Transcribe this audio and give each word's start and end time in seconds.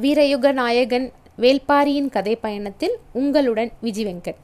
வீரயுக 0.00 0.52
நாயகன் 0.52 1.12
வேல்பாரியின் 1.38 2.08
கதை 2.08 2.36
பயணத்தில் 2.36 2.98
உங்களுடன் 3.12 3.72
விஜி 3.82 4.04
வெங்கட். 4.04 4.34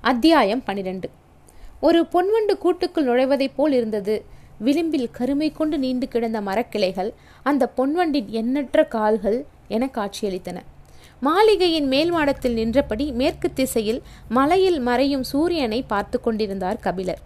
அத்தியாயம் 0.00 0.62
பனிரெண்டு. 0.62 1.10
ஒரு 1.80 2.02
பொன்வண்டு 2.02 2.58
கூட்டுக்குள் 2.58 3.04
நுழைவதைப் 3.04 3.56
போல் 3.56 3.72
இருந்தது. 3.72 4.24
விளிம்பில் 4.58 5.10
கருமை 5.10 5.52
கொண்டு 5.52 5.78
நீண்டு 5.78 6.08
கிடந்த 6.08 6.40
மரக்கிளைகள் 6.40 7.12
அந்த 7.42 7.72
பொன்வண்டின் 7.76 8.26
எண்ணற்ற 8.26 8.84
கால்கள் 8.84 9.44
என 9.68 9.90
காட்சியளித்தன. 9.94 10.56
மாளிகையின் 11.20 11.86
மேல் 11.86 12.10
மாடத்தில் 12.10 12.52
நின்றபடி 12.52 13.12
மேற்கு 13.12 13.52
திசையில் 13.52 14.02
மலையில் 14.28 14.80
மறையும் 14.80 15.22
சூரியனை 15.22 15.82
பார்த்து 15.82 16.20
கொண்டிருந்தார் 16.20 16.76
கபிலர். 16.76 17.18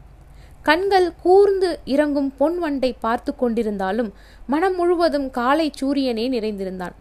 கண்கள் 0.63 1.13
கூர்ந்து 1.23 1.79
இறங்கும் 1.85 2.33
பொன்வண்டை 2.41 2.95
பார்த்து 3.01 3.35
கொண்டிருந்தாலும் 3.41 4.11
மனம் 4.47 4.77
முழுவதும் 4.77 5.31
காலை 5.31 5.71
சூரியனே 5.75 6.31
நிறைந்திருந்தான். 6.31 6.93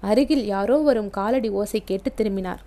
அருகில் 0.00 0.44
யாரோ 0.46 0.76
வரும் 0.76 1.10
காலடி 1.10 1.48
ஓசை 1.48 1.82
கேட்டு 1.84 2.14
திரும்பினார். 2.14 2.62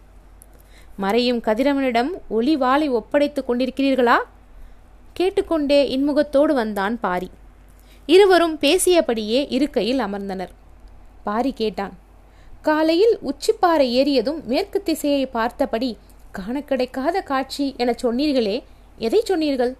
மறையும் 0.97 1.41
கதிரவனிடம் 1.41 2.11
ஒளி 2.29 2.55
வாளை 2.55 2.91
ஒப்படைத்துக் 2.91 3.47
கொண்டிருக்கிறீர்களா? 3.47 4.17
கேட்டுக்கொண்டே 5.13 5.97
இன்முகத்தோடு 5.97 6.53
வந்தான் 6.53 6.99
பாரி. 6.99 7.29
இருவரும் 8.05 8.57
பேசியபடியே 8.61 9.45
இருக்கையில் 9.49 9.99
அமர்ந்தனர். 9.99 10.53
பாரி 11.23 11.53
கேட்டான் 11.53 11.93
காலையில் 12.61 13.19
உச்சிப்பாறை 13.23 13.87
ஏறியதும் 13.99 14.43
மேற்கு 14.43 14.83
திசையை 14.83 15.25
பார்த்தபடி 15.25 15.97
காண 16.31 16.61
கிடைக்காத 16.61 17.21
காட்சி 17.21 17.73
என 17.77 17.95
சொன்னீர்களே 18.01 18.63
எதை 18.97 19.21
சொன்னீர்கள்? 19.25 19.75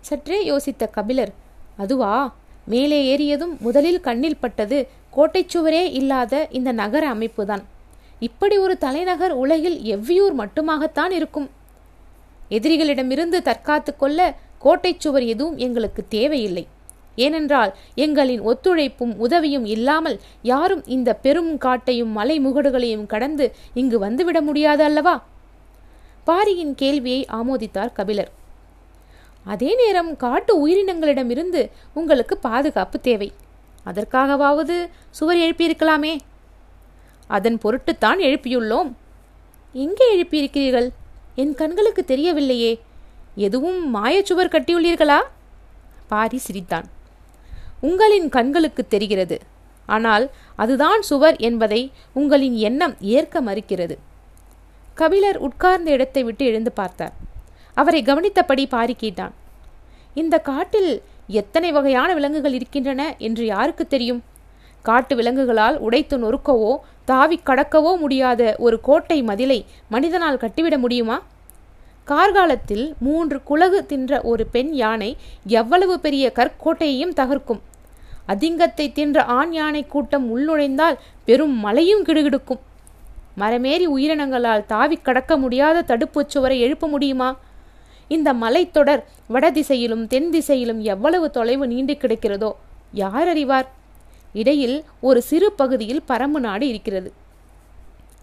சற்றே 0.00 0.50
யோசித்த 0.50 0.90
கபிலர் 0.90 1.32
அதுவா 1.76 2.34
மேலே 2.66 2.98
ஏறியதும் 3.12 3.58
முதலில் 3.58 4.00
கண்ணில் 4.00 4.40
பட்டது 4.40 4.88
கோட்டைச்சுவரே 5.16 5.92
இல்லாத 5.92 6.48
இந்த 6.50 6.72
நகர 6.72 7.14
அமைப்புதான். 7.14 7.64
இப்படி 8.20 8.58
ஒரு 8.58 8.78
தலைநகர் 8.78 9.32
உலகில் 9.32 9.78
எவ்வியூர் 9.96 10.34
மட்டுமாகத்தான் 10.38 11.10
இருக்கும். 11.10 11.50
எதிரிகளிடமிருந்து 12.50 13.38
தற்காத்து 13.42 13.96
கொள்ள 13.96 14.36
கோட்டைச்சுவர் 14.64 15.26
எதுவும் 15.26 15.56
எங்களுக்கு 15.56 16.04
தேவையில்லை. 16.08 16.66
ஏனென்றால் 17.16 17.74
எங்களின் 17.96 18.40
ஒத்துழைப்பும் 18.40 19.16
உதவியும் 19.16 19.64
இல்லாமல் 19.64 20.20
யாரும் 20.42 20.86
இந்த 20.86 21.14
பெரும் 21.14 21.58
காட்டையும் 21.58 22.10
மலை 22.10 22.40
முகடுகளையும் 22.40 23.06
கடந்து 23.06 23.54
இங்கு 23.74 23.98
வந்துவிட 24.06 24.40
முடியாது 24.40 24.84
அல்லவா? 24.84 25.24
பாரியின் 26.24 26.74
கேள்வியை 26.74 27.26
ஆமோதித்தார் 27.32 27.92
கபிலர். 27.92 28.30
அதே 29.44 29.74
நேரம் 29.74 30.16
காட்டு 30.16 30.68
உயிரினங்களிடமிருந்து 30.68 31.70
உங்களுக்கு 31.94 32.38
பாதுகாப்பு 32.38 33.00
தேவை. 33.00 33.32
அதற்காகவாவது 33.86 34.88
சுவர் 35.10 35.36
எழுப்பியிருக்கலாமே. 35.36 36.18
அதன் 37.28 37.58
பொருட்டுத்தான் 37.58 38.20
எழுப்பியுள்ளோம். 38.20 38.92
எங்கே 39.72 40.06
எழுப்பியிருக்கிறீர்கள்? 40.16 40.88
என் 41.34 41.54
கண்களுக்கு 41.54 42.04
தெரியவில்லையே. 42.06 42.80
எதுவும் 43.34 43.94
மாயச்சுவர் 43.94 44.52
கட்டியுள்ளீர்களா? 44.52 45.18
பாரி 46.08 46.38
சிரித்தான். 46.38 46.84
உங்களின் 47.80 48.28
கண்களுக்கு 48.28 48.88
தெரிகிறது. 48.88 49.40
ஆனால் 49.86 50.30
அதுதான் 50.56 51.02
சுவர் 51.02 51.36
என்பதை 51.36 51.92
உங்களின் 52.12 52.54
எண்ணம் 52.54 52.96
ஏற்க 53.00 53.42
மறுக்கிறது. 53.42 53.96
கபிலர் 54.94 55.38
உட்கார்ந்த 55.38 55.90
இடத்தை 55.90 56.22
விட்டு 56.24 56.44
எழுந்து 56.44 56.72
பார்த்தார். 56.72 57.12
அவரை 57.74 58.02
கவனித்தபடி 58.02 58.66
பாரி 58.68 58.94
கேட்டான். 58.94 59.34
இந்த 60.14 60.38
காட்டில் 60.38 61.02
எத்தனை 61.26 61.72
வகையான 61.72 62.14
விலங்குகள் 62.14 62.52
இருக்கின்றன 62.52 63.14
என்று 63.18 63.46
யாருக்கு 63.46 63.86
தெரியும்? 63.86 64.22
காட்டு 64.82 65.16
விலங்குகளால் 65.16 65.76
உடைத்து 65.76 66.18
நொறுக்கவோ 66.18 66.76
தாவி 67.04 67.40
கடக்கவோ 67.46 67.98
முடியாத 67.98 68.54
ஒரு 68.58 68.80
கோட்டை 68.80 69.22
மதிலை 69.22 69.64
மனிதனால் 69.88 70.36
கட்டிவிட 70.36 70.78
முடியுமா? 70.78 71.22
கார்காலத்தில் 72.08 72.92
மூன்று 72.98 73.42
குலகு 73.42 73.86
தின்ற 73.86 74.20
ஒரு 74.20 74.46
பெண் 74.46 74.72
யானை 74.72 75.16
எவ்வளவு 75.46 76.00
பெரிய 76.00 76.32
கற்கோட்டையையும் 76.34 77.16
தகர்க்கும்? 77.16 77.60
அதிங்கத்தை 78.28 78.92
தின்ற 78.92 79.24
ஆண் 79.24 79.52
யானை 79.52 79.86
கூட்டம் 79.86 80.36
உள்நுழைந்தால் 80.36 80.96
பெரும் 81.24 81.56
மலையும் 81.56 82.04
கிடுகிடுக்கும். 82.04 82.62
மரமேறி 83.38 83.86
உயிரினங்களால் 83.86 84.66
தாவி 84.66 84.96
கடக்க 84.96 85.36
முடியாத 85.36 85.82
தடுப்புச் 85.82 86.28
சுவரை 86.28 86.60
எழுப்ப 86.60 86.88
முடியுமா? 86.88 87.36
இந்த 88.08 88.28
மலைத்தொடர் 88.34 89.02
வடதிசையிலும் 89.34 90.06
தென் 90.06 90.30
திசையிலும் 90.30 90.80
எவ்வளவு 90.80 91.30
தொலைவு 91.30 91.66
நீண்டு 91.66 91.94
கிடக்கிறதோ 91.94 92.50
யார் 92.92 93.28
அறிவார்? 93.28 93.68
இடையில் 94.34 94.84
ஒரு 95.00 95.22
சிறு 95.22 95.52
பகுதியில் 95.52 96.02
பரம்பு 96.08 96.40
நாடு 96.46 96.66
இருக்கிறது. 96.68 97.12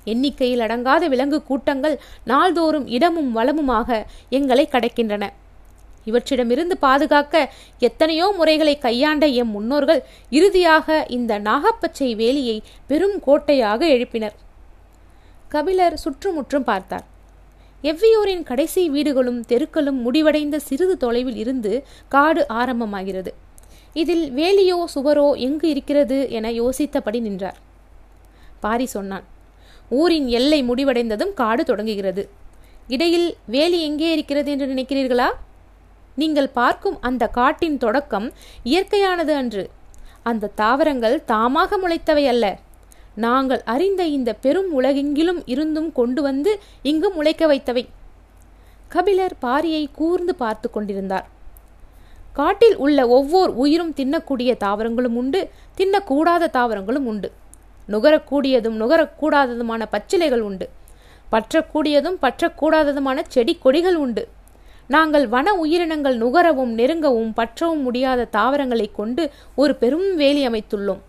எண்ணிக்கையில் 0.05 0.59
அடங்காத 0.59 1.07
விலங்கு 1.07 1.43
கூட்டங்கள் 1.43 1.95
நாள்தோறும் 2.25 2.87
இடமும் 2.87 3.31
வளமுமாக 3.37 4.05
எங்களை 4.29 4.65
கடக்கின்றன. 4.71 5.29
இவற்றிடமிருந்து 6.05 6.75
பாதுகாக்க 6.79 7.51
எத்தனையோ 7.79 8.25
முறைகளை 8.37 8.75
கையாண்ட 8.77 9.25
எம் 9.41 9.49
முன்னோர்கள் 9.49 10.01
இறுதியாக 10.29 11.05
இந்த 11.09 11.39
நாகப்பச்சை 11.39 12.09
வேலியை 12.21 12.57
பெரும் 12.87 13.17
கோட்டையாக 13.19 13.85
எழுப்பினர். 13.85 14.35
கபிலர் 15.47 15.97
சுற்றுமுற்றும் 15.97 16.63
பார்த்தார். 16.63 17.05
எவ்வியூரின் 17.83 18.43
கடைசி 18.43 18.89
வீடுகளும் 18.89 19.39
தெருக்களும் 19.41 19.99
முடிவடைந்த 20.01 20.59
சிறிது 20.59 20.97
தொலைவில் 20.97 21.35
இருந்து 21.35 21.71
காடு 22.07 22.45
ஆரம்பமாகிறது. 22.49 23.31
இதில் 23.93 24.25
வேலியோ 24.31 24.77
சுவரோ 24.95 25.25
எங்கு 25.37 25.69
இருக்கிறது 25.69 26.17
என 26.29 26.51
யோசித்தபடி 26.51 27.19
நின்றார். 27.21 27.57
பாரி 28.59 28.85
சொன்னான் 28.85 29.25
ஊரின் 29.89 30.27
எல்லை 30.27 30.59
முடிவடைந்ததும் 30.69 31.33
காடு 31.33 31.63
தொடங்குகிறது. 31.63 32.23
இடையில் 32.87 33.27
வேலி 33.45 33.81
எங்கே 33.81 34.11
இருக்கிறது 34.11 34.51
என்று 34.51 34.65
நினைக்கிறீர்களா? 34.65 35.29
நீங்கள் 36.15 36.49
பார்க்கும் 36.49 36.97
அந்த 37.01 37.27
காட்டின் 37.27 37.77
தொடக்கம் 37.77 38.27
இயற்கையானது 38.63 39.33
அன்று. 39.41 39.69
அந்த 40.23 40.51
தாவரங்கள் 40.55 41.23
தாமாக 41.27 41.77
முளைத்தவை 41.83 42.25
அல்ல. 42.27 42.45
நாங்கள் 43.15 43.61
அறிந்த 43.65 44.03
இந்த 44.05 44.33
பெரும் 44.33 44.81
உலகெங்கிலும் 44.81 45.41
இருந்தும் 45.45 45.91
கொண்டு 45.91 46.21
வந்து 46.21 46.59
இங்கு 46.81 47.09
முளைக்க 47.11 47.47
வைத்தவை. 47.47 47.87
கபிலர் 48.87 49.35
பாரியை 49.41 49.85
கூர்ந்து 49.91 50.35
பார்த்து 50.35 50.69
கொண்டிருந்தார். 50.69 51.27
காட்டில் 52.33 52.77
உள்ள 52.77 53.07
ஒவ்வொரு 53.07 53.55
உயிரும் 53.55 53.93
தின்னக்கூடிய 53.93 54.57
தாவரங்களும் 54.57 55.15
உண்டு 55.15 55.49
தின்னக்கூடாத 55.77 56.49
தாவரங்களும் 56.49 57.05
உண்டு. 57.05 57.31
நுகரக்கூடியதும் 57.89 58.77
நுகரக்கூடாததுமான 58.81 59.85
பச்சிலைகள் 59.91 60.39
உண்டு. 60.39 60.69
பற்றக்கூடியதும் 61.31 62.17
பற்றக்கூடாததுமான 62.21 63.21
செடி 63.27 63.55
கொடிகள் 63.55 63.95
உண்டு. 63.95 64.27
நாங்கள் 64.87 65.27
வன 65.27 65.53
உயிரினங்கள் 65.53 66.17
நுகரவும் 66.17 66.73
நெருங்கவும் 66.79 67.33
பற்றவும் 67.35 67.81
முடியாத 67.81 68.25
தாவரங்களை 68.25 68.91
கொண்டு 68.91 69.31
ஒரு 69.55 69.75
பெரும் 69.75 70.15
வேலி 70.15 70.47
அமைத்துள்ளோம். 70.47 71.01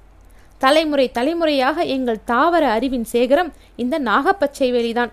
தலைமுறை 0.65 1.07
தலைமுறையாக 1.11 1.85
எங்கள் 1.95 2.25
தாவர 2.25 2.65
அறிவின் 2.69 3.07
சேகரம் 3.13 3.51
இந்த 3.77 3.95
நாகப்பச்சை 3.99 4.69
வேலிதான் 4.77 5.13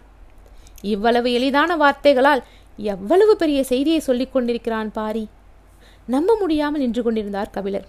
இவ்வளவு 0.82 1.30
எளிதான 1.34 1.76
வார்த்தைகளால் 1.76 2.42
எவ்வளவு 2.78 3.34
பெரிய 3.36 3.60
செய்தியை 3.64 4.00
சொல்லிக் 4.00 4.34
கொண்டிருக்கிறான் 4.34 4.92
பாரி. 4.92 5.24
நம்ப 6.08 6.36
முடியாமல் 6.40 6.82
நின்று 6.82 7.02
கொண்டிருந்தார் 7.04 7.52
கபிலர். 7.52 7.88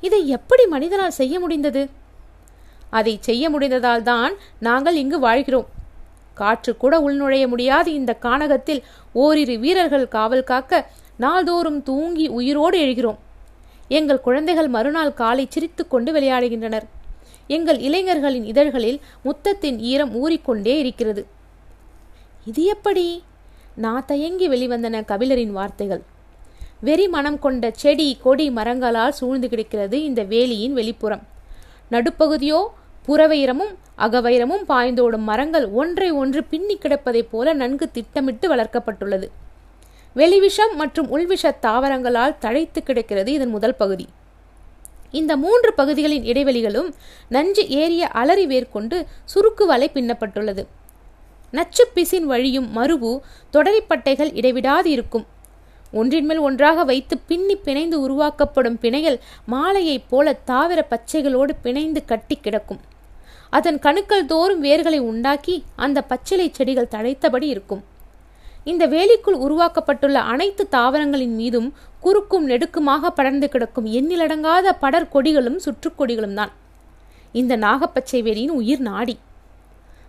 இதை 0.00 0.28
எப்படி 0.28 0.64
மனிதனால் 0.66 1.18
செய்ய 1.20 1.34
முடிந்தது? 1.40 1.82
அதை 2.90 3.14
செய்ய 3.20 3.44
முடிந்ததால் 3.50 4.02
தான் 4.02 4.34
நாங்கள் 4.60 4.96
இங்கு 4.96 5.18
வாழ்கிறோம். 5.18 5.68
காற்று 6.34 6.72
கூட 6.76 6.94
உள்நுழைய 7.00 7.46
முடியாத 7.48 7.86
இந்த 7.90 8.12
கானகத்தில். 8.22 8.82
ஓரிரு 9.12 9.58
வீரர்கள் 9.58 10.08
காவல் 10.08 10.48
காக்க 10.52 10.90
நாள்தோறும் 11.16 11.82
தூங்கி 11.82 12.26
உயிரோடு 12.28 12.78
எழுகிறோம். 12.86 13.20
எங்கள் 13.88 14.20
குழந்தைகள் 14.20 14.68
மறுநாள் 14.68 15.14
காலை 15.14 15.46
சிரித்து 15.48 15.88
கொண்டு 15.88 16.12
விளையாடுகின்றனர். 16.12 16.82
எங்கள் 17.46 17.78
இளைஞர்களின் 17.78 18.44
இதழ்களில் 18.44 19.00
முத்தத்தின் 19.24 19.78
ஈரம் 19.78 20.14
ஊறிக்கொண்டே 20.14 20.78
இருக்கிறது. 20.78 21.26
இது 22.44 22.64
எப்படி? 22.64 23.22
நான் 23.74 24.04
தயங்கி 24.06 24.48
வெளிவந்தன 24.48 25.04
கபிலரின் 25.08 25.50
வார்த்தைகள். 25.50 26.02
வெறி 26.80 27.08
மனம் 27.08 27.38
கொண்ட 27.38 27.70
செடி 27.74 28.18
கொடி 28.22 28.50
மரங்களால் 28.50 29.12
சூழ்ந்து 29.12 29.48
கிடக்கிறது 29.48 30.02
இந்த 30.02 30.24
வேலியின் 30.24 30.74
வெளிப்புறம். 30.74 31.22
நடுப்பகுதியோ 31.90 32.66
புறவைரமும் 33.08 33.74
அகவைரமும் 33.98 34.64
பாய்ந்தோடும் 34.68 35.18
மரங்கள் 35.18 35.68
ஒன்றை 35.68 36.10
ஒன்று 36.10 36.44
பின்னி 36.44 36.78
கிடப்பதைப் 36.78 37.28
போல 37.30 37.52
நன்கு 37.52 37.90
திட்டமிட்டு 37.90 38.54
வளர்க்கப்பட்டுள்ளது. 38.54 39.28
வெளிவிஷம் 40.14 40.76
மற்றும் 40.76 41.08
உள்விஷ 41.16 41.50
தாவரங்களால் 41.62 42.36
தழைத்து 42.40 42.82
கிடக்கிறது 42.82 43.32
இதன் 43.32 43.48
முதல் 43.48 43.74
பகுதி. 43.74 44.08
இந்த 45.10 45.36
மூன்று 45.36 45.74
பகுதிகளின் 45.74 46.22
இடைவெளிகளும் 46.22 46.94
நஞ்சு 47.28 47.68
ஏறிய 47.68 48.08
அலறி 48.08 48.46
வேர்கொண்டு 48.46 49.06
சுருக்கு 49.34 49.66
வலை 49.66 49.90
பின்னப்பட்டுள்ளது. 49.94 50.66
நச்சு 51.50 51.84
பிசின் 51.94 52.26
வழியும் 52.26 52.68
மருவு 52.76 53.20
தொடரிப்பட்டைகள் 53.52 54.30
இடைவிடாது 54.34 54.86
இருக்கும் 54.86 55.26
ஒன்றின்மேல் 55.92 56.38
ஒன்றாக 56.38 56.84
வைத்து 56.84 57.18
பின்னி 57.18 57.56
பிணைந்து 57.56 57.94
உருவாக்கப்படும் 57.94 58.78
பிணைகள் 58.80 59.18
மாலையைப் 59.48 60.08
போல 60.08 60.32
தாவர 60.32 60.86
பச்சைகளோடு 60.90 61.50
பிணைந்து 61.62 62.04
கட்டி 62.04 62.36
கிடக்கும். 62.36 62.80
அதன் 63.50 63.78
கணுக்கள் 63.78 64.26
தோறும் 64.26 64.64
வேர்களை 64.64 64.98
உண்டாக்கி 64.98 65.64
அந்த 65.76 66.02
பச்சிலை 66.02 66.48
செடிகள் 66.52 66.88
தழைத்தபடி 66.88 67.46
இருக்கும். 67.46 67.84
இந்த 68.64 68.84
வேலிக்குள் 68.86 69.38
உருவாக்கப்பட்டுள்ள 69.46 70.18
அனைத்து 70.32 70.64
தாவரங்களின் 70.68 71.34
மீதும் 71.40 71.68
குறுக்கும் 72.00 72.48
நெடுக்குமாக 72.48 73.10
படர்ந்து 73.18 73.48
கிடக்கும் 73.48 73.86
எண்ணிலடங்காத 73.86 74.72
படர் 74.80 75.10
கொடிகளும் 75.12 75.58
சுற்றுக்கொடிகளும் 75.64 76.34
தான். 76.34 76.52
இந்த 77.32 77.56
நாகப்பச்சை 77.56 78.20
வேலியின் 78.26 78.56
உயிர் 78.60 78.80
நாடி. 78.80 79.18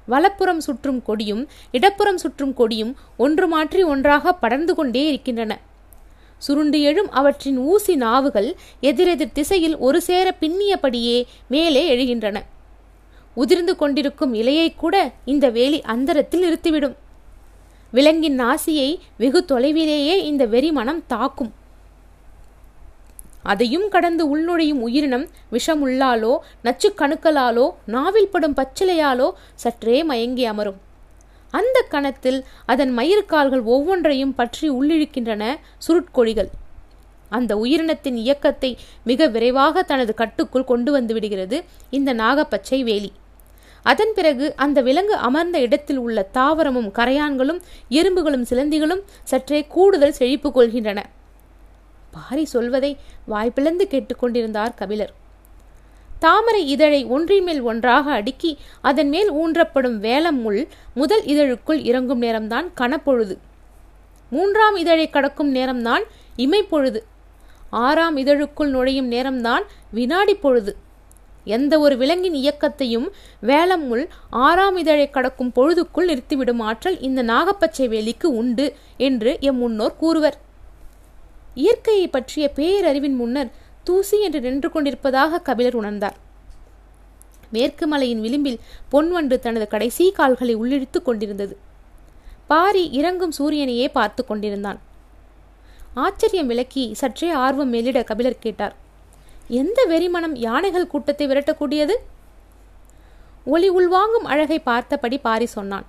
வலப்புறம் 0.07 0.60
சுற்றும் 0.60 1.04
கொடியும் 1.04 1.44
இடப்புறம் 1.72 2.18
சுற்றும் 2.18 2.54
கொடியும் 2.54 2.92
ஒன்று 3.18 3.48
மாற்றி 3.48 3.84
ஒன்றாக 3.84 4.34
படர்ந்து 4.34 4.75
கொண்டே 4.75 5.08
இருக்கின்றன. 5.08 5.54
சுருண்டு 6.38 6.80
எழும் 6.81 7.10
அவற்றின் 7.10 7.58
ஊசி 7.58 7.96
நாவுகள் 7.96 8.50
எதிரெதிர் 8.90 9.36
திசையில் 9.38 9.78
ஒரு 9.78 10.01
சேர 10.01 10.36
பின்னியபடியே 10.42 11.18
மேலே 11.48 11.84
எழுகின்றன. 11.96 12.38
உதிர்ந்து 13.36 13.75
கொண்டிருக்கும் 13.75 14.34
இலையை 14.34 14.68
கூட 14.75 14.96
இந்த 15.25 15.50
வேலி 15.50 15.81
அந்தரத்தில் 15.94 16.46
நிறுத்திவிடும். 16.46 16.96
விலங்கின் 17.96 18.38
நாசியை 18.42 18.90
வெகு 19.22 19.42
தொலைவிலேயே 19.50 20.16
இந்த 20.30 20.44
வெறிமணம் 20.54 21.02
தாக்கும். 21.14 21.52
அதையும் 23.52 23.88
கடந்து 23.94 24.24
உள்நுழையும் 24.32 24.82
உயிரினம் 24.88 25.26
விஷமுள்ளாலோ 25.56 26.34
நச்சு 26.66 26.90
கணுக்களாலோ 27.02 27.66
நாவில் 27.96 28.32
படும் 28.34 28.56
பச்சிலையாலோ 28.60 29.28
சற்றே 29.64 29.98
மயங்கி 30.12 30.46
அமரும். 30.52 30.80
அந்த 31.54 31.78
கணத்தில் 31.94 32.40
அதன் 32.72 32.94
மயிர்கால்கள் 33.00 33.64
ஒவ்வொன்றையும் 33.74 34.34
பற்றி 34.40 34.68
உள்ளிழுக்கின்றன 34.78 35.44
சுருட்கொழிகள் 35.86 36.50
அந்த 37.38 37.52
உயிரினத்தின் 37.64 38.18
இயக்கத்தை 38.24 38.72
மிக 39.10 39.28
விரைவாக 39.36 39.84
தனது 39.92 40.14
கட்டுக்குள் 40.22 40.70
கொண்டு 40.72 40.90
வந்து 40.96 41.14
விடுகிறது 41.14 41.58
இந்த 41.98 42.10
நாகப்பச்சை 42.24 42.80
வேலி. 42.90 43.12
அதன் 43.86 44.14
பிறகு 44.16 44.46
அந்த 44.56 44.82
விலங்கு 44.82 45.16
அமர்ந்த 45.28 45.58
இடத்தில் 45.60 45.98
உள்ள 45.98 46.20
தாவரமும் 46.34 46.90
கரையான்களும் 46.96 47.60
எறும்புகளும் 47.90 48.46
சிலந்திகளும் 48.50 49.04
சற்றே 49.24 49.60
கூடுதல் 49.68 50.18
செழிப்பு 50.20 50.50
கொள்கின்றன. 50.50 51.00
பாரி 52.12 52.46
சொல்வதை 52.46 52.98
வாய்ப்பிழந்து 53.32 53.86
கேட்டுக்கொண்டிருந்தார் 53.88 54.76
கபிலர். 54.76 55.14
தாமரை 56.20 56.70
இதழை 56.70 57.06
ஒன்றின் 57.06 57.44
மேல் 57.44 57.62
ஒன்றாக 57.62 58.12
அடுக்கி 58.12 58.52
அதன் 58.82 59.10
மேல் 59.10 59.34
ஊன்றப்படும் 59.34 60.00
வேலம் 60.08 60.42
முள் 60.46 60.68
முதல் 60.94 61.24
இதழுக்குள் 61.24 61.84
இறங்கும் 61.84 62.22
நேரம்தான் 62.22 62.72
கனப்பொழுது. 62.78 63.36
மூன்றாம் 64.30 64.76
இதழை 64.76 65.10
கடக்கும் 65.10 65.56
நேரம்தான் 65.56 66.04
இமைப்பொழுது. 66.38 67.02
ஆறாம் 67.70 68.18
இதழுக்குள் 68.18 68.70
நுழையும் 68.70 69.12
நேரம்தான் 69.12 69.64
வினாடி 69.92 70.36
பொழுது. 70.36 70.76
எந்த 71.46 71.80
ஒரு 71.80 71.98
விலங்கின் 71.98 72.34
இயக்கத்தையும் 72.34 73.08
வேலம் 73.42 73.86
முள் 73.88 74.08
ஆறாம் 74.30 74.78
இதழை 74.78 75.10
கடக்கும் 75.10 75.52
பொழுதுக்குள் 75.56 76.08
நிறுத்திவிடும் 76.08 76.62
ஆற்றல் 76.62 77.00
இந்த 77.00 77.24
நாகப்பச்சை 77.24 77.88
வேலிக்கு 77.88 78.24
உண்டு 78.24 78.76
என்று 78.98 79.38
எம் 79.40 79.58
முன்னோர் 79.58 79.96
கூறுவர். 79.96 80.38
இயற்கையை 81.54 82.08
பற்றிய 82.08 82.52
பேரறிவின் 82.56 83.16
முன்னர் 83.16 83.52
தூசி 83.84 84.22
என்று 84.22 84.42
நின்று 84.42 84.72
கொண்டிருப்பதாக 84.72 85.40
கபிலர் 85.40 85.84
உணர்ந்தார். 85.84 86.16
மேற்கு 87.52 87.88
மலையின் 87.88 88.22
விளிம்பில் 88.22 88.60
பொன்வண்டு 88.92 89.40
தனது 89.40 89.68
கடைசி 89.68 90.12
கால்களை 90.12 90.56
உள்ளிழுத்துக் 90.58 91.06
கொண்டிருந்தது. 91.06 91.58
பாரி 92.48 92.92
இறங்கும் 92.92 93.34
சூரியனையே 93.40 93.88
பார்த்து 93.92 94.26
கொண்டிருந்தான். 94.26 94.80
ஆச்சரியம் 95.94 96.48
விளக்கி 96.48 96.94
சற்றே 96.94 97.30
ஆர்வம் 97.30 97.70
மேலிட 97.70 98.04
கபிலர் 98.04 98.40
கேட்டார். 98.40 98.76
எந்த 99.48 99.86
வெறிமனம் 99.86 100.36
யானைகள் 100.36 100.88
கூட்டத்தை 100.88 101.28
விரட்டக்கூடியது? 101.28 101.94
ஒளி 103.46 103.70
உள்வாங்கும் 103.72 104.24
அழகை 104.24 104.60
பார்த்தபடி 104.60 105.18
பாரி 105.18 105.46
சொன்னான். 105.46 105.86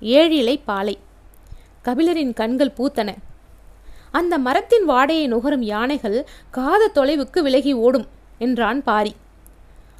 ஏழிலை 0.00 0.60
பாலை. 0.64 0.98
கபிலரின் 1.84 2.32
கண்கள் 2.32 2.72
பூத்தன. 2.76 3.14
அந்த 4.10 4.38
மரத்தின் 4.38 4.88
வாடையை 4.88 5.26
நுகரும் 5.26 5.62
யானைகள் 5.62 6.26
காத 6.50 6.90
தொலைவுக்கு 6.94 7.40
விலகி 7.42 7.72
ஓடும் 7.72 8.06
என்றான் 8.38 8.82
பாரி. 8.82 9.16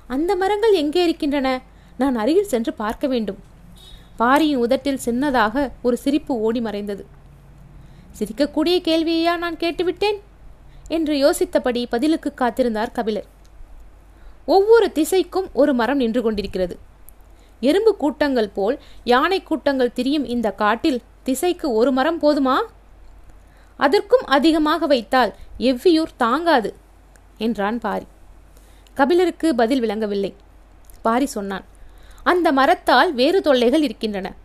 அந்த 0.06 0.36
மரங்கள் 0.36 0.72
எங்கே 0.72 1.02
இருக்கின்றன? 1.02 1.62
நான் 1.96 2.16
அருகில் 2.16 2.52
சென்று 2.52 2.72
பார்க்க 2.72 3.06
வேண்டும். 3.06 3.38
பாரியின் 4.16 4.56
உதட்டில் 4.56 5.00
சின்னதாக 5.04 5.70
ஒரு 5.82 5.96
சிரிப்பு 5.96 6.40
ஓடி 6.40 6.60
மறைந்தது. 6.60 7.06
சிரிக்கக்கூடிய 8.18 8.80
கேள்வியையா 8.80 9.36
நான் 9.36 9.56
கேட்டுவிட்டேன்? 9.56 10.20
என்று 10.90 11.14
யோசித்தபடி 11.14 11.86
பதிலுக்கு 11.88 12.32
காத்திருந்தார் 12.36 12.92
கபிலர். 12.92 13.28
ஒவ்வொரு 14.46 14.86
திசைக்கும் 14.94 15.48
ஒரு 15.52 15.72
மரம் 15.74 15.96
நின்று 15.96 16.22
கொண்டிருக்கிறது. 16.22 16.78
எறும்பு 17.60 17.96
கூட்டங்கள் 17.96 18.48
போல் 18.48 18.76
யானை 19.04 19.42
கூட்டங்கள் 19.42 19.92
திரியும் 19.92 20.24
இந்த 20.24 20.52
காட்டில் 20.52 21.02
திசைக்கு 21.22 21.72
ஒரு 21.72 21.92
மரம் 21.92 22.20
போதுமா? 22.22 22.56
அதற்கும் 23.76 24.24
அதிகமாக 24.26 24.86
வைத்தால் 24.86 25.34
எவ்வியூர் 25.58 26.16
தாங்காது? 26.16 26.74
என்றான் 27.38 27.78
பாரி. 27.78 28.06
கபிலருக்கு 28.94 29.54
பதில் 29.54 29.80
விளங்கவில்லை. 29.80 30.34
பாரி 31.02 31.26
சொன்னான் 31.26 31.64
அந்த 32.22 32.52
மரத்தால் 32.52 33.14
வேறு 33.14 33.40
தொல்லைகள் 33.42 33.82
இருக்கின்றன. 33.82 34.39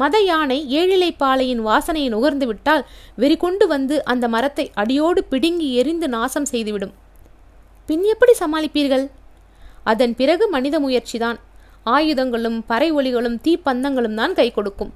மத 0.00 0.16
யானை 0.20 0.58
ஏழிலை 0.78 1.10
பாலையின் 1.22 1.62
வாசனையை 1.66 2.08
நுகர்ந்து 2.14 2.46
விட்டால் 2.46 2.84
வெறி 3.22 3.36
கொண்டு 3.36 3.66
வந்து 3.66 3.96
அந்த 4.12 4.28
மரத்தை 4.34 4.70
அடியோடு 4.82 5.20
பிடுங்கி 5.24 5.68
எரிந்து 5.80 6.08
நாசம் 6.08 6.48
செய்துவிடும். 6.52 6.94
பின் 7.88 8.04
எப்படி 8.12 8.32
சமாளிப்பீர்கள்? 8.40 9.06
அதன் 9.84 10.14
பிறகு 10.20 10.44
மனித 10.48 10.76
முயற்சிதான். 10.80 11.38
ஆயுதங்களும் 11.94 12.58
பறை 12.66 12.88
ஒலிகளும் 12.92 13.40
தீப்பந்தங்களும் 13.46 14.14
தான் 14.14 14.36
கை 14.38 14.46
கொடுக்கும். 14.50 14.92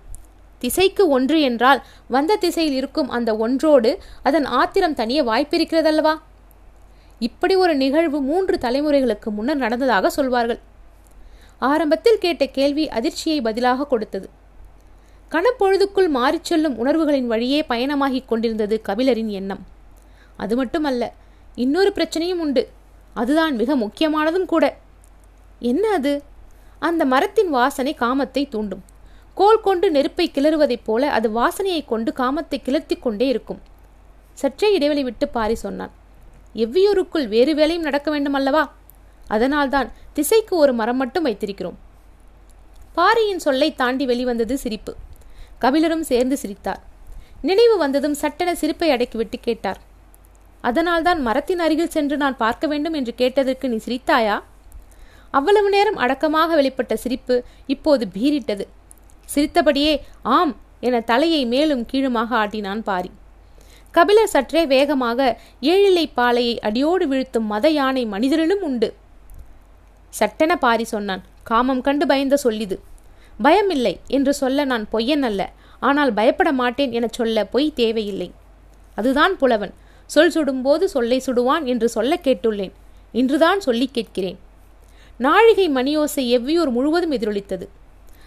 திசைக்கு 0.62 1.04
ஒன்று 1.16 1.38
என்றால் 1.48 1.80
வந்த 2.08 2.38
திசையில் 2.44 2.76
இருக்கும் 2.78 3.10
அந்த 3.16 3.30
ஒன்றோடு 3.36 3.90
அதன் 4.22 4.44
ஆத்திரம் 4.60 4.96
தனிய 5.00 5.20
வாய்ப்பிருக்கிறதல்லவா? 5.24 6.14
இப்படி 7.18 7.54
ஒரு 7.54 7.74
நிகழ்வு 7.76 8.18
மூன்று 8.30 8.56
தலைமுறைகளுக்கு 8.64 9.30
முன்னர் 9.36 9.62
நடந்ததாக 9.64 10.10
சொல்வார்கள். 10.10 10.60
ஆரம்பத்தில் 11.70 12.20
கேட்ட 12.24 12.46
கேள்வி 12.58 12.84
அதிர்ச்சியை 12.88 13.38
பதிலாக 13.40 13.86
கொடுத்தது. 13.92 14.28
கணப்பொழுதுக்குள் 15.30 16.08
மாறிச் 16.08 16.44
செல்லும் 16.44 16.78
உணர்வுகளின் 16.78 17.26
வழியே 17.26 17.64
பயணமாகிக் 17.68 18.24
கொண்டிருந்தது 18.24 18.80
கபிலரின் 18.88 19.26
எண்ணம். 19.26 19.66
அது 20.36 20.56
மட்டுமல்ல 20.56 21.12
இன்னொரு 21.54 21.92
பிரச்சனையும் 21.94 22.34
உண்டு. 22.34 22.68
அதுதான் 23.14 23.56
மிக 23.56 23.76
முக்கியமானதும் 23.76 24.44
கூட. 24.44 24.76
என்ன 25.60 25.88
அது? 25.88 26.22
அந்த 26.78 27.04
மரத்தின் 27.04 27.50
வாசனை 27.50 27.96
காமத்தை 28.00 28.48
தூண்டும். 28.48 28.84
கோல் 29.34 29.60
கொண்டு 29.60 29.90
நெருப்பை 29.90 30.30
கிளறுவதைப் 30.34 30.84
போல 30.84 31.10
அது 31.10 31.30
வாசனையை 31.30 31.84
கொண்டு 31.84 32.12
காமத்தை 32.16 32.62
கிளர்த்தி 32.62 32.98
கொண்டே 32.98 33.26
இருக்கும். 33.26 33.60
சற்றே 34.32 34.74
இடைவெளி 34.74 35.02
விட்டு 35.02 35.28
பாரி 35.28 35.54
சொன்னான் 35.54 35.90
எவ்வியூருக்குள் 36.54 37.28
வேறு 37.28 37.54
வேலையும் 37.54 37.82
நடக்க 37.82 38.20
வேண்டுமல்லவா? 38.20 38.70
அதனால்தான் 39.26 39.92
திசைக்கு 40.12 40.56
ஒரு 40.56 40.72
மரம் 40.72 40.96
மட்டும் 40.96 41.26
வைத்திருக்கிறோம். 41.26 41.74
பாரியின் 42.92 43.38
சொல்லை 43.38 43.74
தாண்டி 43.74 44.06
வெளிவந்தது 44.06 44.58
சிரிப்பு. 44.58 44.94
கபிலரும் 45.62 46.06
சேர்ந்து 46.10 46.36
சிரித்தார். 46.42 46.80
நினைவு 47.48 47.76
வந்ததும் 47.76 48.16
சட்டென 48.22 48.50
சிரிப்பை 48.54 48.88
அடக்கிவிட்டு 48.94 49.38
கேட்டார். 49.40 49.80
அதனால்தான் 50.68 51.20
மரத்தின் 51.26 51.60
அருகில் 51.64 51.94
சென்று 51.96 52.16
நான் 52.22 52.40
பார்க்க 52.44 52.66
வேண்டும் 52.66 52.96
என்று 53.00 53.12
கேட்டதற்கு 53.14 53.66
நீ 53.68 53.78
சிரித்தாயா? 53.86 54.36
அவ்வளவு 55.30 55.68
நேரம் 55.74 55.98
அடக்கமாக 56.04 56.56
வெளிப்பட்ட 56.60 56.94
சிரிப்பு 56.94 57.36
இப்போது 57.66 58.04
பீரிட்டது 58.14 58.64
சிரித்தபடியே 59.32 59.94
ஆம் 60.36 60.54
என 60.80 61.00
தலையை 61.10 61.42
மேலும் 61.54 61.84
கீழுமாக 61.90 62.30
ஆட்டினான் 62.42 62.82
பாரி. 62.88 63.10
கபிலர் 63.94 64.32
சற்றே 64.34 64.62
வேகமாக 64.74 65.20
ஏழிலை 65.72 66.04
பாலையை 66.18 66.54
அடியோடு 66.68 67.04
வீழ்த்தும் 67.12 67.50
மத 67.52 67.68
யானை 67.78 68.02
மனிதரிலும் 68.06 68.62
உண்டு. 68.68 68.88
சட்டென 70.18 70.52
பாரி 70.64 70.84
சொன்னான். 70.94 71.22
காமம் 71.50 71.84
கண்டு 71.86 72.06
பயந்த 72.06 72.38
சொல்லிது. 72.44 72.76
பயமில்லை 73.42 73.96
என்று 74.06 74.34
சொல்ல 74.34 74.64
நான் 74.64 74.88
பொய்யன் 74.92 75.22
அல்ல. 75.22 75.52
ஆனால் 75.80 76.12
பயப்பட 76.12 76.52
மாட்டேன் 76.52 76.92
என 76.92 77.06
சொல்ல 77.10 77.46
பொய் 77.46 77.72
தேவையில்லை. 77.74 78.32
அதுதான் 78.94 79.36
புலவன். 79.36 79.74
சொல் 80.06 80.30
சுடும்போது 80.30 80.84
சொல்லை 80.84 81.22
சுடுவான் 81.26 81.64
என்று 81.64 81.88
சொல்ல 81.88 82.20
கேட்டுள்ளேன். 82.22 82.72
இன்றுதான் 83.12 83.60
சொல்லி 83.60 83.88
கேட்கிறேன். 83.92 84.38
நாழிகை 85.18 85.70
மணியோசை 85.70 86.24
எவ்வியூர் 86.36 86.70
முழுவதும் 86.70 87.12
எதிரொலித்தது. 87.12 87.68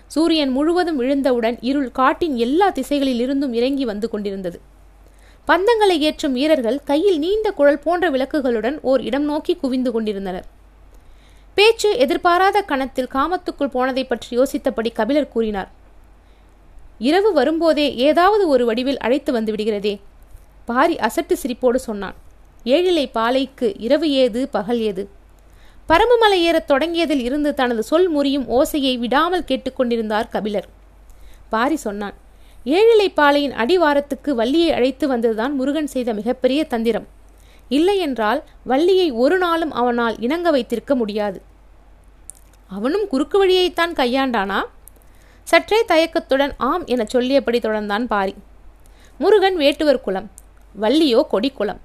சூரியன் 0.08 0.50
முழுவதும் 0.50 1.02
விழுந்தவுடன் 1.02 1.58
இருள் 1.62 1.92
காட்டின் 1.92 2.38
எல்லா 2.38 2.70
திசைகளில் 2.70 3.20
இருந்தும் 3.20 3.54
இறங்கி 3.54 3.86
வந்து 3.86 4.10
கொண்டிருந்தது. 4.10 4.60
பந்தங்களை 5.46 6.02
ஏற்றும் 6.02 6.34
வீரர்கள் 6.34 6.80
கையில் 6.84 7.20
நீண்ட 7.20 7.52
குழல் 7.52 7.80
போன்ற 7.80 8.10
விளக்குகளுடன் 8.10 8.78
ஓர் 8.82 9.02
இடம் 9.02 9.24
நோக்கி 9.24 9.56
குவிந்து 9.56 9.92
கொண்டிருந்தனர். 9.92 10.46
பேச்சு 11.56 11.98
எதிர்பாராத 11.98 12.62
கணத்தில் 12.62 13.14
காமத்துக்குள் 13.14 13.74
போனதை 13.76 14.04
பற்றி 14.04 14.30
யோசித்தபடி 14.38 14.90
கபிலர் 14.94 15.32
கூறினார். 15.34 15.70
இரவு 17.00 17.34
வரும்போதே 17.34 17.96
ஏதாவது 17.96 18.44
ஒரு 18.48 18.66
வடிவில் 18.66 18.98
அழைத்து 18.98 19.32
வந்து 19.32 19.52
விடுகிறதே 19.54 20.00
பாரி 20.66 20.96
அசட்டு 20.96 21.36
சிரிப்போடு 21.44 21.76
சொன்னான். 21.76 22.18
ஏழிலை 22.66 23.06
பாலைக்கு 23.12 23.68
இரவு 23.78 24.08
ஏது 24.24 24.42
பகல் 24.50 24.80
ஏது? 24.80 25.04
பரம்புமலை 25.90 26.40
ஏறத் 26.48 26.70
தொடங்கியதில் 26.72 27.24
இருந்து 27.28 27.54
தனது 27.54 27.84
சொல் 27.84 28.10
முறியும் 28.10 28.46
ஓசையை 28.50 28.94
விடாமல் 29.00 29.48
கேட்டுக்கொண்டிருந்தார் 29.48 30.30
கபிலர். 30.30 30.68
பாரி 31.50 31.76
சொன்னான் 31.76 32.18
ஏழிலை 32.66 33.08
பாலையின் 33.14 33.56
அடிவாரத்துக்கு 33.62 34.32
வள்ளியை 34.32 34.72
அழைத்து 34.72 35.06
வந்ததுதான் 35.16 35.54
முருகன் 35.54 35.88
செய்த 35.88 36.14
மிகப்பெரிய 36.14 36.64
தந்திரம். 36.64 37.08
இல்லையென்றால் 37.78 38.40
வள்ளியை 38.64 39.08
ஒரு 39.24 39.38
நாளும் 39.38 39.74
அவனால் 39.82 40.16
இணங்க 40.20 40.48
வைத்திருக்க 40.52 40.94
முடியாது. 40.96 41.40
அவனும் 42.78 43.06
குறுக்கு 43.08 43.38
வழியைத்தான் 43.38 43.94
கையாண்டானா? 44.00 44.60
சற்றே 45.50 45.80
தயக்கத்துடன் 45.86 46.54
ஆம் 46.70 46.86
என 46.86 47.06
சொல்லியபடி 47.06 47.60
தொடர்ந்தான் 47.60 48.06
பாரி. 48.06 48.34
முருகன் 49.18 49.58
வேட்டுவர் 49.58 50.02
குலம் 50.02 50.28
வள்ளியோ 50.82 51.22
கொடிக்குளம் 51.32 51.82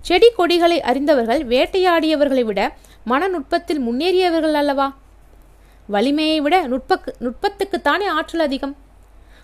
செடி 0.00 0.28
கொடிகளை 0.30 0.78
அறிந்தவர்கள் 0.80 1.42
வேட்டையாடியவர்களை 1.46 2.44
விட 2.44 2.60
மனநுட்பத்தில் 3.06 3.80
முன்னேறியவர்கள் 3.88 4.58
அல்லவா? 4.60 4.88
வலிமையை 5.88 6.38
விட 6.40 6.56
நுட்பக்கு 6.66 7.10
நுட்பத்துக்குத்தானே 7.20 8.06
ஆற்றல் 8.18 8.44
அதிகம்? 8.48 8.74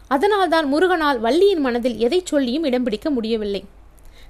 அதனால்தான் 0.08 0.66
முருகனால் 0.66 1.20
வள்ளியின் 1.20 1.64
மனதில் 1.66 1.98
எதை 1.98 2.20
சொல்லியும் 2.24 2.64
இடம் 2.64 2.82
பிடிக்க 2.82 3.10
முடியவில்லை. 3.10 3.62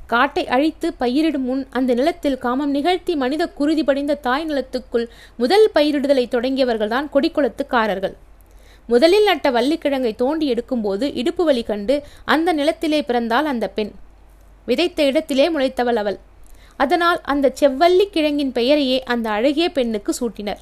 காட்டை 0.06 0.46
அழித்து 0.46 0.92
பயிரிடும் 0.92 1.42
முன் 1.42 1.66
அந்த 1.70 1.94
நிலத்தில் 1.94 2.38
காமம் 2.38 2.70
நிகழ்த்தி 2.70 3.16
மனித 3.16 3.48
குருதி 3.48 3.84
படிந்த 3.84 4.14
தாய் 4.14 4.46
நிலத்துக்குள் 4.46 5.08
முதல் 5.36 5.70
பயிரிடுதலை 5.74 6.26
தொடங்கியவர்கள்தான் 6.28 7.08
கொடிக்குளத்துக்காரர்கள். 7.12 8.12
முதலில் 8.86 9.24
நட்ட 9.24 9.50
வள்ளிக்கிழங்கை 9.50 10.14
தோண்டி 10.14 10.52
எடுக்கும்போது 10.52 11.16
இடுப்பு 11.16 11.44
வலி 11.44 11.62
கண்டு 11.62 12.02
அந்த 12.24 12.52
நிலத்திலே 12.52 13.02
பிறந்தாள் 13.02 13.44
அந்த 13.44 13.68
பெண். 13.68 13.90
விதைத்த 14.66 15.02
இடத்திலே 15.02 15.50
முளைத்தவள் 15.50 15.94
அவள். 15.94 16.18
அதனால் 16.76 17.20
அந்த 17.22 17.52
செவ்வள்ளி 17.60 18.04
கிழங்கின் 18.12 18.52
பெயரையே 18.52 19.02
அந்த 19.02 19.30
அழகிய 19.30 19.68
பெண்ணுக்கு 19.68 20.14
சூட்டினர். 20.20 20.58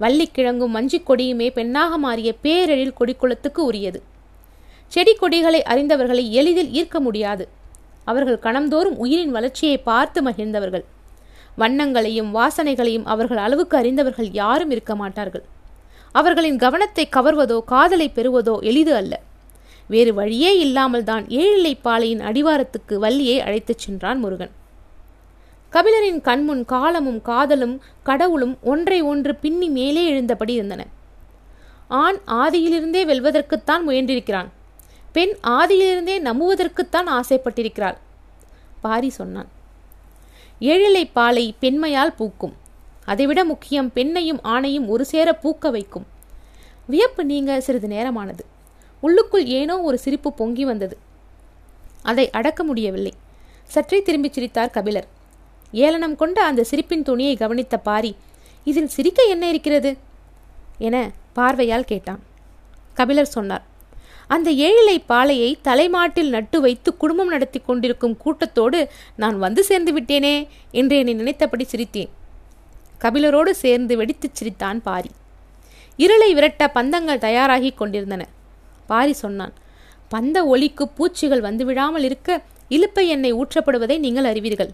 வள்ளிக்கிழங்கும் 0.00 0.74
மஞ்சிக் 0.74 1.10
கொடியுமே 1.10 1.52
பெண்ணாக 1.52 1.98
மாறிய 1.98 2.34
பேரெழில் 2.42 2.94
கொடிக்குளத்துக்கு 3.00 3.58
உரியது. 3.58 4.02
செடி 4.86 5.14
கொடிகளை 5.14 5.62
அறிந்தவர்களை 5.62 6.30
எளிதில் 6.30 6.70
ஈர்க்க 6.70 6.98
முடியாது. 6.98 7.58
அவர்கள் 8.04 8.38
கணம்தோறும் 8.38 8.96
உயிரின் 8.96 9.30
வளர்ச்சியை 9.30 9.78
பார்த்து 9.78 10.22
மகிழ்ந்தவர்கள். 10.22 10.84
வண்ணங்களையும் 11.56 12.34
வாசனைகளையும் 12.34 13.04
அவர்கள் 13.04 13.36
அளவுக்கு 13.36 13.76
அறிந்தவர்கள் 13.76 14.30
யாரும் 14.32 14.70
இருக்க 14.70 14.94
மாட்டார்கள். 14.94 15.44
அவர்களின் 16.12 16.56
கவனத்தை 16.56 17.08
கவர்வதோ 17.16 17.64
காதலை 17.64 18.12
பெறுவதோ 18.14 18.60
எளிது 18.60 18.94
அல்ல. 18.94 19.20
வேறு 19.86 20.14
வழியே 20.14 20.58
இல்லாமல் 20.58 21.04
தான் 21.04 21.24
ஏழிலை 21.26 21.74
பாலையின் 21.84 22.20
அடிவாரத்துக்கு 22.20 22.94
வள்ளியை 22.94 23.40
அழைத்துச் 23.40 23.78
சென்றான் 23.78 24.18
முருகன். 24.18 24.50
கபிலரின் 25.72 26.20
கண்முன் 26.20 26.64
காலமும் 26.64 27.22
காதலும் 27.22 27.82
கடவுளும் 28.02 28.58
ஒன்றை 28.62 29.02
ஒன்று 29.02 29.34
பின்னி 29.34 29.68
மேலே 29.68 30.04
எழுந்தபடி 30.04 30.52
இருந்தன. 30.52 30.86
ஆண் 31.88 32.18
ஆதியிலிருந்தே 32.26 33.02
வெல்வதற்குத்தான் 33.04 33.86
முயன்றிருக்கிறான். 33.86 34.48
பெண் 35.12 35.32
ஆதியிலிருந்தே 35.42 36.16
நம்புவதற்குத்தான் 36.28 37.08
ஆசைப்பட்டிருக்கிறாள். 37.18 37.96
பாரி 38.80 39.10
சொன்னான் 39.10 39.48
ஏழிலை 40.60 41.10
பாலை 41.12 41.54
பெண்மையால் 41.60 42.16
பூக்கும். 42.16 42.54
அதைவிட 43.04 43.44
முக்கியம் 43.44 43.90
பெண்ணையும் 43.94 44.40
ஆணையும் 44.44 44.86
ஒரு 44.86 45.04
சேர 45.04 45.38
பூக்க 45.42 45.70
வைக்கும். 45.70 46.06
வியப்பு 46.86 47.24
நீங்க 47.24 47.60
சிறிது 47.60 47.88
நேரமானது. 47.88 48.44
உள்ளுக்குள் 49.00 49.46
ஏனோ 49.46 49.80
ஒரு 49.80 49.98
சிரிப்பு 49.98 50.32
பொங்கி 50.32 50.64
வந்தது. 50.64 50.98
அதை 52.02 52.30
அடக்க 52.30 52.64
முடியவில்லை. 52.64 53.12
சற்றே 53.64 54.02
திரும்பிச் 54.02 54.32
சிரித்தார் 54.32 54.70
கபிலர். 54.70 55.08
ஏளனம் 55.72 56.16
கொண்ட 56.16 56.44
அந்த 56.44 56.64
சிரிப்பின் 56.64 57.02
துணியை 57.02 57.36
கவனித்த 57.36 57.78
பாரி 57.78 58.16
இதில் 58.64 58.88
சிரிக்க 58.88 59.22
என்ன 59.22 59.48
இருக்கிறது? 59.48 59.96
என 60.78 61.10
பார்வையால் 61.32 61.84
கேட்டான். 61.84 62.22
கபிலர் 62.94 63.34
சொன்னார் 63.36 63.68
அந்த 64.34 64.48
ஏழிலை 64.66 64.96
பாலையை 65.10 65.50
தலைமாட்டில் 65.68 66.32
நட்டு 66.34 66.58
வைத்து 66.64 66.90
குடும்பம் 67.02 67.32
நடத்தி 67.34 67.60
கொண்டிருக்கும் 67.60 68.16
கூட்டத்தோடு 68.16 68.80
நான் 69.22 69.38
வந்து 69.38 69.62
சேர்ந்து 69.68 69.92
விட்டேனே 69.96 70.34
என்று 70.80 70.96
என்னை 71.00 71.14
நினைத்தபடி 71.20 71.64
சிரித்தேன். 71.72 72.10
கபிலரோடு 73.04 73.52
சேர்ந்து 73.64 73.96
வெடித்துச் 74.00 74.38
சிரித்தான் 74.38 74.80
பாரி. 74.82 75.10
இருளை 75.96 76.30
விரட்ட 76.34 76.64
பந்தங்கள் 76.74 77.24
தயாராகி 77.26 77.70
கொண்டிருந்தன. 77.74 78.22
பாரி 78.86 79.14
சொன்னான் 79.24 79.54
பந்த 80.14 80.38
ஒளிக்கு 80.52 80.84
பூச்சிகள் 80.98 81.46
வந்துவிடாமல் 81.48 82.04
இருக்க 82.08 82.40
இழுப்பை 82.76 83.04
எண்ணெய் 83.08 83.36
ஊற்றப்படுவதை 83.40 83.96
நீங்கள் 83.98 84.24
அறிவீர்கள். 84.24 84.72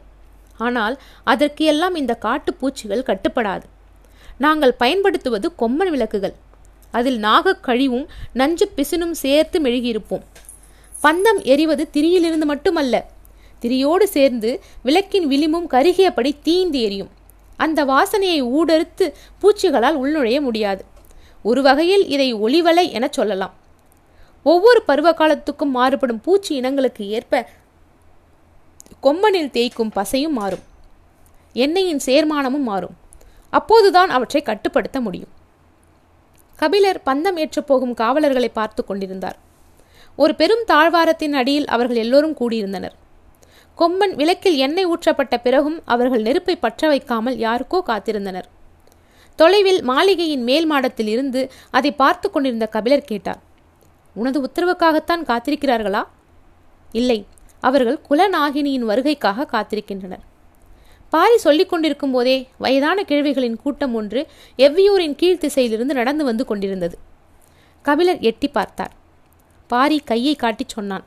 ஆனால் 0.66 0.94
அதற்கு 1.32 1.64
எல்லாம் 1.64 1.94
இந்த 1.94 2.14
காட்டு 2.26 2.50
பூச்சிகள் 2.60 3.08
கட்டுப்படாது. 3.08 3.66
நாங்கள் 4.44 4.78
பயன்படுத்துவது 4.82 5.48
கொம்மன் 5.58 5.92
விளக்குகள். 5.94 6.34
அதில் 6.96 7.18
நாகக் 7.18 7.64
கழிவும் 7.64 8.06
நஞ்சு 8.32 8.70
பிசினும் 8.76 9.10
சேர்த்து 9.10 9.60
மெழுகியிருப்போம். 9.60 10.22
பந்தம் 11.02 11.42
எரிவது 11.42 11.88
திரியிலிருந்து 11.92 12.44
மட்டுமல்ல 12.44 13.06
திரியோடு 13.62 14.02
சேர்ந்து 14.02 14.60
விளக்கின் 14.82 15.28
விளிம்பும் 15.28 15.68
கருகியபடி 15.70 16.32
தீந்து 16.44 16.72
எரியும். 16.72 17.08
அந்த 17.56 17.84
வாசனையை 17.84 18.42
ஊடறுத்து 18.42 19.12
பூச்சிகளால் 19.42 19.98
உள்நுழைய 19.98 20.40
முடியாது. 20.40 20.84
ஒரு 21.42 21.62
வகையில் 21.62 22.08
இதை 22.08 22.34
ஒளிவலை 22.34 22.90
என 22.90 23.08
சொல்லலாம். 23.10 23.54
ஒவ்வொரு 24.42 24.82
பருவ 24.82 25.12
காலத்துக்கும் 25.12 25.70
மாறுபடும் 25.70 26.20
பூச்சி 26.20 26.60
இனங்களுக்கு 26.60 27.06
ஏற்ப 27.06 27.48
கொம்பனில் 29.02 29.50
தேய்க்கும் 29.50 29.90
பசையும் 29.96 30.28
மாறும். 30.28 30.64
எண்ணெயின் 31.54 32.00
சேர்மானமும் 32.06 32.58
மாறும். 32.58 32.96
அப்போதுதான் 33.50 34.10
அவற்றை 34.10 34.42
கட்டுப்படுத்த 34.42 35.00
முடியும். 35.00 35.35
கபிலர் 36.56 37.00
பந்தம் 37.06 37.38
ஏற்றப் 37.42 37.68
போகும் 37.70 37.94
காவலர்களை 37.94 38.48
பார்த்து 38.48 38.82
கொண்டிருந்தார். 38.84 39.36
ஒரு 40.18 40.34
பெரும் 40.34 40.64
தாழ்வாரத்தின் 40.68 41.34
அடியில் 41.40 41.66
அவர்கள் 41.66 41.96
எல்லோரும் 41.96 42.36
கூடியிருந்தனர். 42.40 42.94
கொம்பன் 43.78 44.14
விளக்கில் 44.14 44.56
எண்ணெய் 44.56 44.90
ஊற்றப்பட்ட 44.92 45.36
பிறகும் 45.36 45.78
அவர்கள் 45.84 46.22
நெருப்பை 46.22 46.56
பற்ற 46.56 46.88
வைக்காமல் 46.88 47.36
யாருக்கோ 47.36 47.80
காத்திருந்தனர். 47.86 48.46
தொலைவில் 49.38 49.80
மாளிகையின் 49.82 50.44
மேல் 50.44 50.66
மாடத்தில் 50.66 51.08
இருந்து 51.08 51.40
அதை 51.70 51.90
பார்த்து 51.92 52.26
கொண்டிருந்த 52.30 52.66
கபிலர் 52.66 53.08
கேட்டார் 53.10 53.40
உனது 54.16 54.38
உத்தரவுக்காகத்தான் 54.46 55.26
காத்திருக்கிறார்களா? 55.30 56.02
இல்லை 56.92 57.18
அவர்கள் 57.60 57.98
குலநாகினியின் 58.08 58.88
வருகைக்காக 58.90 59.46
காத்திருக்கின்றனர். 59.52 60.24
பாரி 61.10 61.36
சொல்லிக் 61.38 61.68
கொண்டிருக்கும் 61.68 62.10
போதே 62.10 62.48
வயதான 62.58 63.02
கிழவிகளின் 63.02 63.56
கூட்டம் 63.56 63.94
ஒன்று 63.94 64.26
எவ்வியூரின் 64.58 65.14
கீழ் 65.14 65.42
திசையிலிருந்து 65.44 65.94
நடந்து 66.00 66.24
வந்து 66.24 66.44
கொண்டிருந்தது. 66.44 66.98
கபிலர் 67.82 68.20
எட்டி 68.20 68.48
பார்த்தார். 68.48 68.92
பாரி 69.66 69.98
கையை 69.98 70.34
காட்டிச் 70.34 70.68
சொன்னான் 70.68 71.04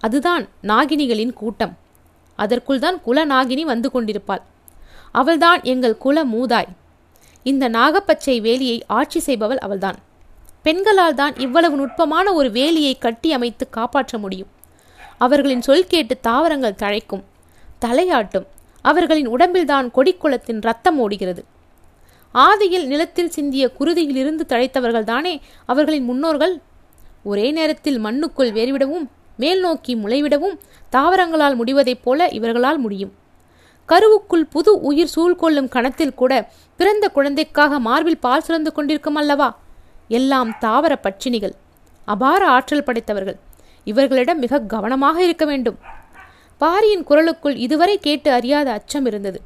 அதுதான் 0.00 0.48
நாகினிகளின் 0.62 1.32
கூட்டம். 1.32 1.78
அதற்குள் 2.36 2.78
தான் 2.78 2.98
குல 3.02 3.26
நாகினி 3.26 3.62
வந்து 3.62 3.90
கொண்டிருப்பாள். 3.90 4.42
அவள்தான் 5.12 5.60
எங்கள் 5.62 5.96
குல 5.96 6.24
மூதாய். 6.24 6.68
இந்த 7.42 7.64
நாகப்பச்சை 7.68 8.36
வேலியை 8.46 8.80
ஆட்சி 8.86 9.20
செய்பவள் 9.26 9.64
அவள்தான். 9.66 9.98
பெண்களால் 10.62 11.14
தான் 11.14 11.34
இவ்வளவு 11.36 11.76
நுட்பமான 11.76 12.32
ஒரு 12.32 12.48
வேலியை 12.50 12.94
கட்டி 12.98 13.32
அமைத்து 13.32 13.70
காப்பாற்ற 13.70 14.18
முடியும். 14.18 14.52
அவர்களின் 15.18 15.62
சொல் 15.62 15.86
கேட்டு 15.86 16.14
தாவரங்கள் 16.20 16.80
தழைக்கும் 16.82 17.24
தலையாட்டும். 17.84 18.46
அவர்களின் 18.90 19.30
உடம்பில்தான் 19.36 19.90
கொடிக்குளத்தின் 19.94 20.60
ரத்தம் 20.60 20.98
ஓடுகிறது. 20.98 21.42
ஆதியில் 22.34 22.86
நிலத்தில் 22.86 23.30
சிந்திய 23.30 23.64
குருதியிலிருந்து 23.78 24.44
தழைத்தவர்கள் 24.48 25.08
தானே 25.12 25.34
அவர்களின் 25.66 26.04
முன்னோர்கள்? 26.04 26.54
ஒரே 27.24 27.46
நேரத்தில் 27.50 27.98
மண்ணுக்குள் 28.04 28.52
வேறிவிடவும் 28.52 29.06
மேல் 29.36 29.60
நோக்கி 29.60 29.92
முளைவிடவும் 29.96 30.56
தாவரங்களால் 30.92 31.56
முடிவதைப் 31.56 32.02
போல 32.02 32.28
இவர்களால் 32.28 32.78
முடியும். 32.78 33.12
கருவுக்குள் 33.88 34.48
புது 34.50 34.80
உயிர் 34.80 35.12
சூழ்கொள்ளும் 35.16 35.68
கணத்தில் 35.68 36.18
கூட 36.20 36.32
பிறந்த 36.76 37.08
குழந்தைக்காக 37.08 37.78
மார்பில் 37.78 38.18
பால் 38.18 38.44
சுரந்து 38.48 38.72
கொண்டிருக்கும் 38.72 39.14
அல்லவா? 39.14 39.48
எல்லாம் 40.08 40.50
தாவர 40.58 40.98
பட்சினிகள். 41.02 41.54
அபார 42.04 42.46
ஆற்றல் 42.46 42.84
படைத்தவர்கள். 42.84 43.38
இவர்களிடம் 43.84 44.38
மிக 44.38 44.60
கவனமாக 44.60 45.22
இருக்க 45.22 45.44
வேண்டும். 45.44 45.78
பாரியின் 46.58 47.04
குரலுக்குள் 47.04 47.56
இதுவரை 47.56 47.98
கேட்டு 47.98 48.30
அறியாத 48.32 48.72
அச்சம் 48.72 49.06
இருந்தது. 49.06 49.40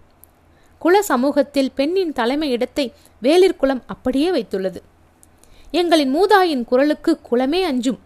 குல 0.78 1.02
சமூகத்தில் 1.02 1.70
பெண்ணின் 1.74 2.12
தலைமை 2.12 2.50
இடத்தை 2.50 2.92
வேலிற்குளம் 3.20 3.82
அப்படியே 3.86 4.30
வைத்துள்ளது. 4.30 4.80
எங்களின் 5.72 6.10
மூதாயின் 6.10 6.64
குரலுக்கு 6.64 7.20
குலமே 7.30 7.62
அஞ்சும் 7.62 8.00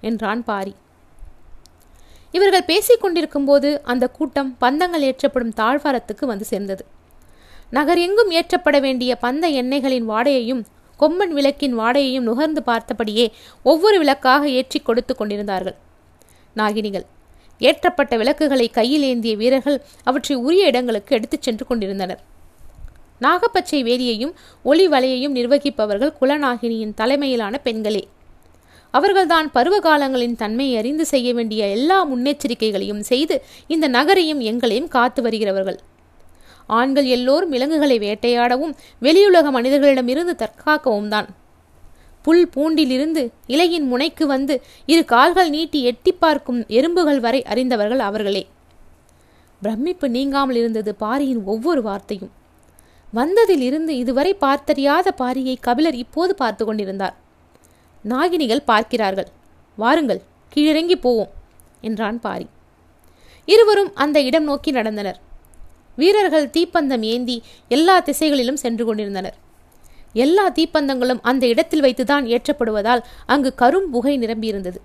என்றான் 0.00 0.44
பாரி. 0.44 0.74
இவர்கள் 2.30 2.64
பேசிக் 2.64 3.00
கொண்டிருக்கும் 3.00 3.44
போது 3.44 3.82
அந்த 3.82 4.08
கூட்டம் 4.08 4.56
பந்தங்கள் 4.60 5.06
ஏற்றப்படும் 5.10 5.56
தாழ்வாரத்துக்கு 5.56 6.24
வந்து 6.26 6.44
சேர்ந்தது. 6.44 6.84
நகர் 7.70 7.98
எங்கும் 7.98 8.30
ஏற்றப்பட 8.30 8.80
வேண்டிய 8.80 9.18
பந்த 9.22 9.48
எண்ணெய்களின் 9.50 10.08
வாடையையும் 10.08 10.62
கொம்மன் 11.00 11.32
விளக்கின் 11.32 11.78
வாடையையும் 11.78 12.26
நுகர்ந்து 12.28 12.62
பார்த்தபடியே 12.66 13.26
ஒவ்வொரு 13.62 13.98
விளக்காக 13.98 14.48
ஏற்றி 14.50 14.80
கொடுத்து 14.80 15.14
கொண்டிருந்தார்கள். 15.14 15.76
நாகினிகள் 16.56 17.06
ஏற்றப்பட்ட 17.60 18.16
விளக்குகளை 18.16 18.68
கையில் 18.68 19.02
ஏந்திய 19.02 19.36
வீரர்கள் 19.36 19.82
அவற்றை 20.04 20.36
உரிய 20.36 20.66
இடங்களுக்கு 20.66 21.16
எடுத்துச் 21.16 21.42
சென்று 21.42 21.66
கொண்டிருந்தனர். 21.66 22.20
நாகப்பச்சை 23.20 23.82
வேலியையும் 23.82 24.34
ஒளி 24.62 24.88
வலையையும் 24.88 25.36
நிர்வகிப்பவர்கள் 25.38 26.14
குலநாகினியின் 26.20 26.94
தலைமையிலான 26.94 27.58
பெண்களே. 27.58 28.08
அவர்கள்தான் 28.90 29.50
பருவகாலங்களின் 29.54 30.36
தன்மையை 30.36 30.78
அறிந்து 30.78 31.06
செய்ய 31.06 31.34
வேண்டிய 31.34 31.66
எல்லா 31.66 32.06
முன்னெச்சரிக்கைகளையும் 32.06 33.00
செய்து 33.00 33.42
இந்த 33.66 33.88
நகரையும் 33.88 34.38
எங்களையும் 34.38 34.88
காத்து 34.88 35.22
வருகிறவர்கள். 35.22 35.78
ஆண்கள் 36.66 37.04
எல்லோரும் 37.04 37.48
விலங்குகளை 37.48 37.98
வேட்டையாடவும் 37.98 38.74
வெளியுலக 39.02 39.50
மனிதர்களிடமிருந்து 39.50 40.36
தற்காக்கவும் 40.36 41.08
தான். 41.08 41.26
புல் 42.26 42.46
பூண்டிலிருந்து 42.54 43.22
இலையின் 43.54 43.86
முனைக்கு 43.90 44.24
வந்து 44.26 44.54
இரு 44.92 45.02
கால்கள் 45.04 45.50
நீட்டி 45.50 45.80
எட்டி 45.90 46.12
பார்க்கும் 46.12 46.60
எறும்புகள் 46.78 47.20
வரை 47.20 47.40
அறிந்தவர்கள் 47.42 48.02
அவர்களே. 48.08 48.42
பிரமிப்பு 49.62 50.06
நீங்காமல் 50.16 50.56
இருந்தது 50.56 50.90
பாரியின் 50.94 51.42
ஒவ்வொரு 51.44 51.82
வார்த்தையும். 51.82 52.32
வந்ததில் 53.12 53.64
இருந்து 53.68 53.92
இதுவரை 53.96 54.32
பார்த்தறியாத 54.40 55.12
பாரியை 55.18 55.54
கபிலர் 55.60 55.96
இப்போது 56.04 56.32
பார்த்து 56.34 56.64
கொண்டிருந்தார். 56.64 57.14
நாகினிகள் 58.04 58.68
பார்க்கிறார்கள். 58.70 59.28
வாருங்கள் 59.78 60.20
கீழிறங்கி 60.52 60.96
போவோம் 61.00 61.32
என்றான் 61.80 62.20
பாரி. 62.20 62.46
இருவரும் 63.48 63.90
அந்த 63.94 64.18
இடம் 64.28 64.44
நோக்கி 64.44 64.70
நடந்தனர். 64.72 65.18
வீரர்கள் 65.96 66.52
தீப்பந்தம் 66.56 67.04
ஏந்தி 67.12 67.36
எல்லா 67.68 67.96
திசைகளிலும் 68.00 68.62
சென்று 68.64 68.84
கொண்டிருந்தனர். 68.84 69.36
எல்லா 70.16 70.44
தீப்பந்தங்களும் 70.50 71.22
அந்த 71.22 71.44
இடத்தில் 71.46 71.82
வைத்துதான் 71.82 72.24
ஏற்றப்படுவதால் 72.32 73.02
அங்கு 73.26 73.50
கரும் 73.58 73.90
புகை 73.94 74.14
நிரம்பியிருந்தது. 74.18 74.80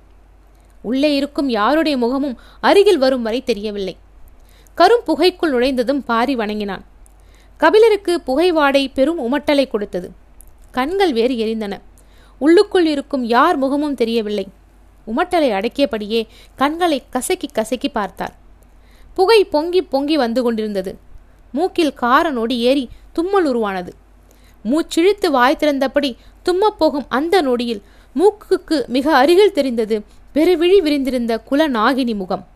உள்ளே 0.82 1.16
இருக்கும் 1.16 1.50
யாருடைய 1.50 1.96
முகமும் 1.98 2.40
அருகில் 2.62 2.98
வரும் 2.98 3.22
வரை 3.22 3.42
தெரியவில்லை. 3.44 3.96
கரும் 4.78 5.06
புகைக்குள் 5.06 5.54
நுழைந்ததும் 5.54 6.04
பாரி 6.04 6.36
வணங்கினான். 6.36 6.84
கபிலருக்கு 7.58 8.14
புகை 8.22 8.52
வாடை 8.52 8.84
பெரும் 8.90 9.22
உமட்டலை 9.26 9.66
கொடுத்தது. 9.68 10.10
கண்கள் 10.72 11.14
வேறு 11.14 11.36
எரிந்தன. 11.46 11.74
உள்ளுக்குள் 12.40 12.86
இருக்கும் 12.86 13.24
யார் 13.24 13.58
முகமும் 13.58 13.96
தெரியவில்லை. 13.96 14.46
உமட்டலை 15.08 15.50
அடக்கியபடியே 15.58 16.22
கண்களை 16.56 17.00
கசக்கி 17.10 17.48
கசக்கி 17.48 17.90
பார்த்தார். 17.90 18.36
புகை 19.18 19.40
பொங்கி 19.46 19.82
பொங்கி 19.94 20.18
வந்து 20.18 20.42
கொண்டிருந்தது. 20.44 20.94
மூக்கில் 21.52 21.94
கார 21.94 22.26
நொடி 22.30 22.58
ஏறி 22.60 22.84
தும்மல் 23.14 23.46
உருவானது. 23.46 23.92
மூச்சிழித்து 24.64 25.30
வாய் 25.30 25.58
திறந்தபடி 25.60 26.16
தும்மப்போகும் 26.46 27.08
அந்த 27.10 27.42
நொடியில் 27.42 27.82
மூக்குக்கு 28.16 28.88
மிக 28.88 29.16
அருகில் 29.16 29.54
தெரிந்தது 29.54 30.04
பெருவிழி 30.34 30.78
விரிந்திருந்த 30.78 31.38
குல 31.38 31.70
நாகினி 31.70 32.16
முகம். 32.16 32.48